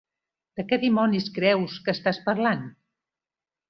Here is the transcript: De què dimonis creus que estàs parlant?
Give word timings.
De 0.59 0.65
què 0.71 0.79
dimonis 0.85 1.29
creus 1.37 1.79
que 1.85 1.97
estàs 1.97 2.25
parlant? 2.29 2.69